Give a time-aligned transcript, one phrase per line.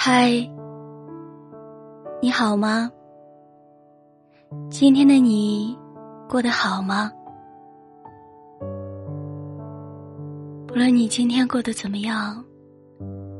[0.00, 0.30] 嗨，
[2.22, 2.88] 你好吗？
[4.70, 5.76] 今天的你
[6.28, 7.10] 过得好吗？
[10.68, 12.42] 不论你今天过得怎么样，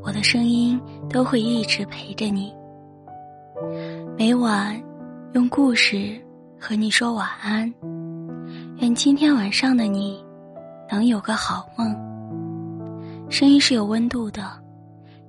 [0.03, 0.79] 我的声音
[1.09, 2.53] 都会一直陪着你。
[4.17, 4.77] 每晚
[5.35, 6.21] 用故事
[6.59, 7.73] 和你说晚安，
[8.79, 10.27] 愿今天晚上的你
[10.91, 11.95] 能有个好梦。
[13.31, 14.43] 声音是有温度的，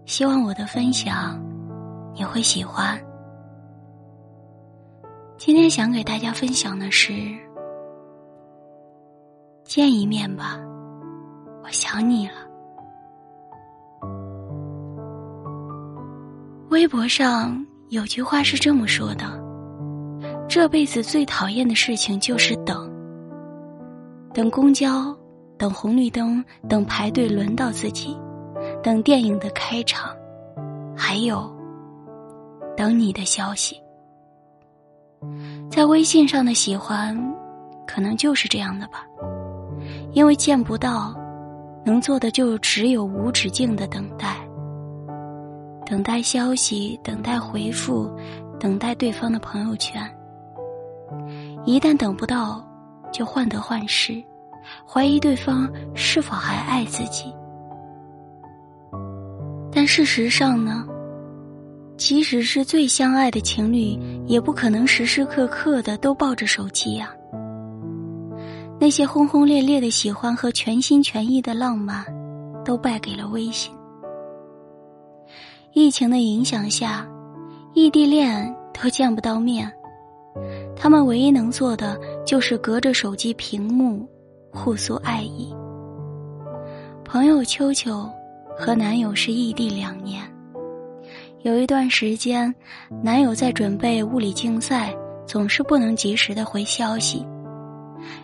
[0.10, 1.40] 希望我的分享
[2.16, 3.00] 你会喜欢。
[5.38, 7.14] 今天想给大家分享的是，
[9.64, 10.60] 见一面吧，
[11.64, 12.34] 我想你了。
[16.72, 19.26] 微博上有句话是这么说的：
[20.50, 22.92] 这辈子最讨厌的事情就是等，
[24.34, 25.16] 等公交，
[25.56, 28.18] 等红绿灯，等排队轮到自己，
[28.82, 30.16] 等电影的开场，
[30.96, 31.50] 还有
[32.78, 33.82] 等你的消息。
[35.70, 37.16] 在微信上的喜欢，
[37.86, 39.06] 可能就是这样的吧，
[40.14, 41.14] 因为见不到，
[41.84, 44.38] 能做的就只有无止境的等待，
[45.86, 48.10] 等待消息，等待回复，
[48.60, 50.02] 等待对方的朋友圈。
[51.66, 52.66] 一旦等不到，
[53.12, 54.24] 就患得患失，
[54.88, 57.34] 怀疑对方是否还爱自己。
[59.80, 60.86] 但事实上呢？
[61.96, 67.16] 即使是最相爱的情侣，也不可能时时刻刻的都抱着手机呀。
[68.78, 72.06] 那些轰轰烈烈的喜欢和全心全意的浪漫，
[72.66, 73.74] 都败给了微信。
[75.72, 77.08] 疫情的影响下，
[77.74, 79.72] 异地恋都见不到面，
[80.76, 84.06] 他们唯一能做的就是隔着手机屏幕
[84.52, 85.56] 互诉爱意。
[87.06, 88.06] 朋友秋秋
[88.60, 90.22] 和男友是异地两年。
[91.44, 92.54] 有一段时间，
[93.02, 94.94] 男友在准备物理竞赛，
[95.26, 97.26] 总是不能及时的回消息，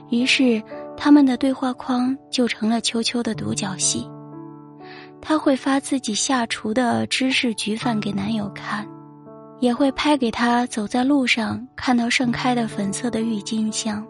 [0.09, 0.61] 于是
[0.97, 4.05] 他们的对话框就成了秋秋的独角戏。
[5.21, 8.85] 他会发自己下厨的芝士焗饭给男友看，
[9.61, 14.05] 也会拍给他走在路上看到盛开的粉色的郁金香。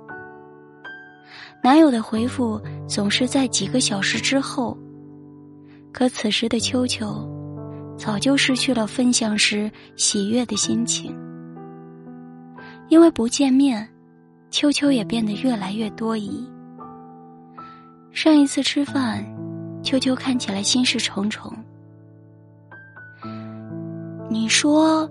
[1.63, 4.75] 男友的回复总是在几个小时之后，
[5.95, 7.07] 可此时的秋秋。
[7.97, 11.17] 早就失去了分享时喜悦的心情，
[12.89, 13.87] 因为不见面，
[14.51, 16.45] 秋秋也变得越来越多疑。
[18.11, 19.25] 上一次吃饭，
[19.81, 21.49] 秋秋看起来心事重重。
[24.29, 25.09] 你说，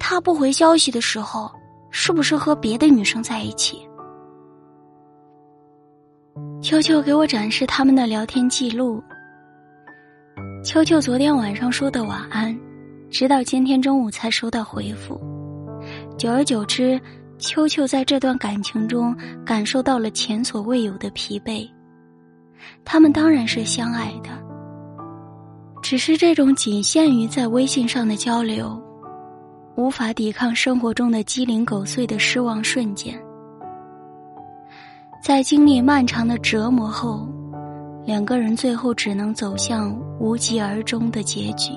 [0.00, 1.48] 他不回消息的时候，
[1.92, 3.88] 是不是和别的女生在一起？
[6.60, 9.00] 秋秋给我展示他们的聊天记录。
[10.62, 12.56] 秋秋昨天晚上说的晚安，
[13.10, 15.20] 直到今天中午才收到回复。
[16.16, 17.00] 久而久之，
[17.36, 19.12] 秋秋在这段感情中
[19.44, 21.68] 感受到了前所未有的疲惫。
[22.84, 24.30] 他们当然是相爱的，
[25.82, 28.80] 只是这种仅限于在微信上的交流，
[29.76, 33.20] 无法抵抗生活中的鸡零狗碎的失望瞬间。
[35.24, 37.28] 在经历漫长的折磨后。
[38.04, 41.72] 两个人最后只能走向无疾而终的结局。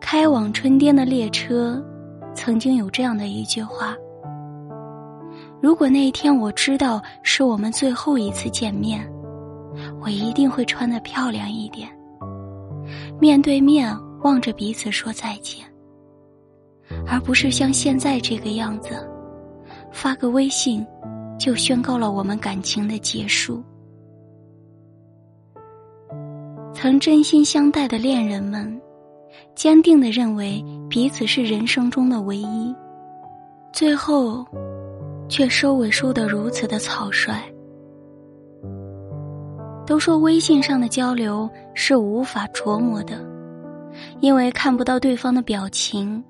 [0.00, 1.82] 开往春天的列车，
[2.32, 3.96] 曾经有这样的一句话
[5.60, 9.06] ：“如果那一天我知道是我们最后一次见面，
[10.00, 11.88] 我一定会穿的漂亮一点，
[13.20, 15.66] 面对面望着彼此说再见，
[17.06, 18.90] 而不是像现在这个样子，
[19.92, 20.86] 发个微信
[21.38, 23.60] 就宣告了我们感情的结束。”
[26.80, 28.80] 曾真心相待的恋人们，
[29.56, 32.72] 坚定的认为彼此是人生中的唯一，
[33.72, 34.46] 最后，
[35.28, 37.42] 却收尾收得如此的草率。
[39.84, 43.26] 都说微信上的交流是无法琢磨的，
[44.20, 46.22] 因为看不到对方的表情，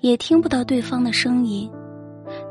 [0.00, 1.70] 也听不到对方的声音，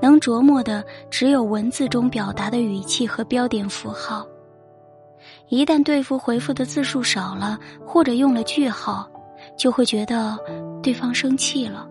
[0.02, 4.26] 能琢磨的只有文字中表达的语气和标点符号。
[5.54, 9.08] 一旦对方回复的字数少了，或者用了句号，
[9.56, 10.36] 就会觉得
[10.82, 11.88] 对方生气了，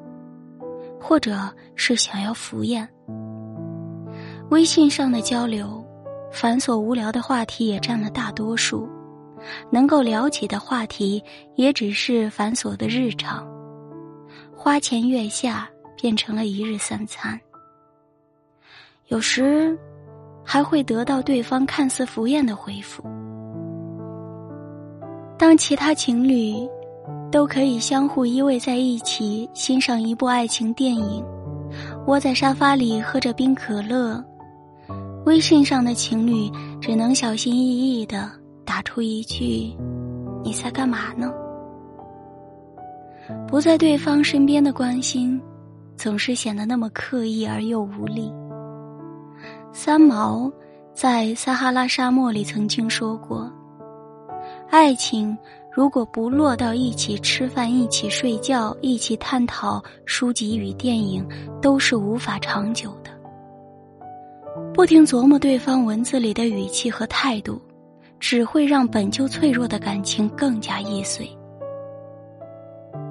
[1.00, 2.84] 或者是想要敷衍。
[4.50, 5.80] 微信上的交流，
[6.32, 8.88] 繁琐无聊的话题也占了大多数，
[9.70, 11.22] 能够聊起的话题
[11.54, 13.46] 也只是繁琐的日常，
[14.56, 17.40] 花前月下变成了一日三餐。
[19.06, 19.78] 有时，
[20.44, 23.04] 还会得到对方看似敷衍的回复。
[25.42, 26.54] 当其他情侣
[27.28, 31.20] 都可以相互依偎在一起欣赏一部爱情电影，
[32.06, 34.24] 窝在沙发里喝着冰可乐。
[35.26, 36.48] 微信上的情侣
[36.80, 38.30] 只能小心翼翼的
[38.64, 39.76] 打出一句
[40.44, 41.28] ：“你在干嘛呢？”
[43.48, 45.42] 不在对方身边的关心，
[45.96, 48.32] 总是显得那么刻意而又无力。
[49.72, 50.48] 三毛
[50.94, 53.51] 在撒哈拉沙漠里曾经说过
[54.72, 55.36] ：“爱情
[55.70, 61.28] 如果不落到一起吃饭、一起睡觉、一起探讨书籍与电影，
[61.60, 63.10] 都是无法长久的。”
[64.72, 67.60] 不停琢磨对方文字里的语气和态度，
[68.18, 71.28] 只会让本就脆弱的感情更加易碎。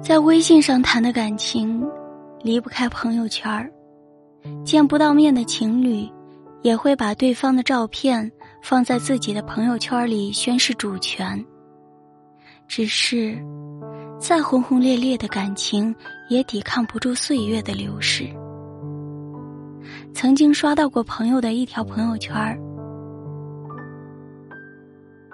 [0.02, 1.88] 在微信上谈的感情，
[2.42, 3.72] 离不开朋友圈儿。
[4.64, 6.10] 见不到面的情侣，
[6.62, 8.28] 也会把对方的照片
[8.60, 11.40] 放在自己的朋友圈里宣示主权。
[12.74, 13.36] 只是，
[14.18, 15.94] 再轰轰烈烈的感情，
[16.30, 18.24] 也抵抗不住岁月的流逝。
[20.14, 22.58] 曾经刷到过朋友的一条朋友圈儿，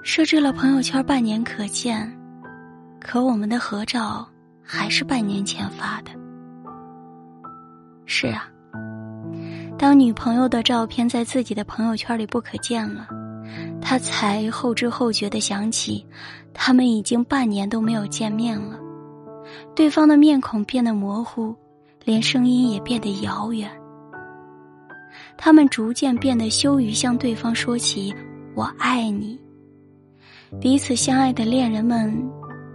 [0.03, 2.13] 设置了朋友圈半年可见，
[3.01, 4.29] 可我们的合照
[4.61, 6.11] 还是半年前发的。
[8.05, 8.51] 是啊，
[9.79, 13.07] 当女朋友的照片在自己的朋友圈里不可见了，
[13.81, 16.05] 他才后知后觉的想起，
[16.53, 18.79] 他们已经半年都没有见面了，
[19.75, 21.55] 对方的面孔变得模糊，
[22.05, 23.71] 连声音也变得遥远。
[25.37, 28.13] 他们逐渐变得羞于向对方说起
[28.55, 29.39] “我爱你”。
[30.61, 32.13] 彼此相爱的恋人们，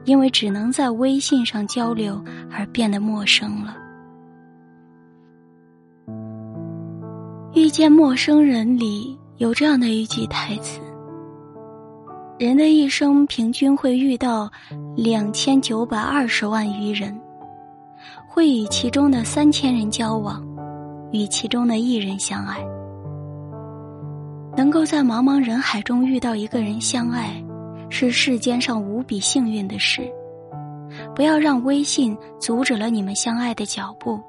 [0.05, 3.75] 因为只能在微信上交流而变得陌生了。
[7.59, 10.80] 《遇见陌生人》里有这样的一句台词
[12.39, 14.51] ：“人的一生平均会遇到
[14.95, 17.19] 两千九百二十万余人，
[18.30, 20.44] 会与其中的三千人交往。”
[21.13, 22.57] 与其中的一人相爱，
[24.57, 27.39] 能够在茫茫人海中遇到一个人相爱，
[27.88, 30.01] 是世间上无比幸运的事。
[31.13, 34.19] 不要让微信阻止了你们相爱的脚步。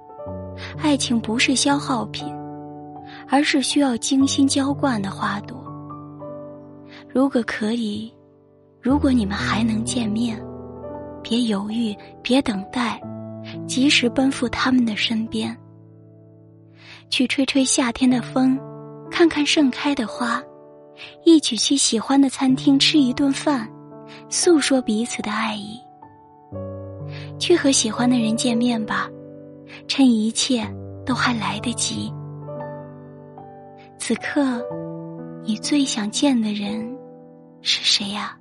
[0.79, 2.31] 爱情不是消耗品，
[3.29, 5.62] 而是需要精心浇灌的花朵。
[7.12, 8.12] 如果可以，
[8.81, 10.41] 如果你们还能见面，
[11.23, 13.00] 别犹豫，别等待，
[13.67, 15.56] 及时奔赴他们的身边。
[17.11, 18.59] 去吹吹夏天的风，
[19.11, 20.43] 看看盛开的花，
[21.25, 23.69] 一起去喜欢的餐厅吃一顿饭，
[24.29, 25.79] 诉说彼此的爱意。
[27.38, 29.09] 去和喜欢的人见面吧，
[29.87, 30.67] 趁一切
[31.06, 32.12] 都还来得及。
[34.06, 34.62] 此刻，
[35.45, 36.95] 你最想见的人
[37.62, 38.39] 是谁呀？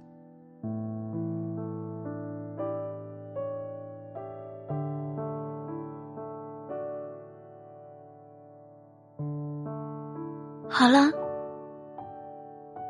[10.68, 11.10] 好了，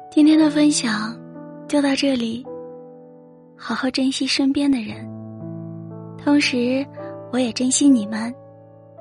[0.09, 1.15] 今天的分享
[1.67, 2.43] 就到这里。
[3.55, 5.07] 好好珍惜身边的人，
[6.17, 6.83] 同时
[7.31, 8.33] 我也珍惜你们。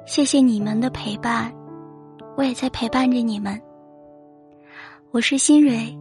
[0.05, 1.51] 谢谢你们的陪伴，
[2.37, 3.61] 我也在陪伴着你们。
[5.11, 5.97] 我是新蕊，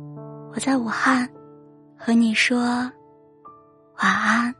[0.54, 1.30] 我在武汉，
[1.98, 2.60] 和你说
[4.02, 4.56] 晚安。